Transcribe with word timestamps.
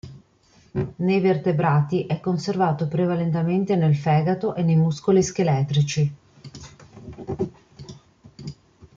Nei 0.95 1.19
vertebrati 1.21 2.07
è 2.07 2.19
conservato 2.19 2.87
prevalentemente 2.87 3.75
nel 3.75 3.95
fegato 3.95 4.55
e 4.55 4.63
nei 4.63 4.75
muscoli 4.75 5.21
scheletrici. 5.21 6.13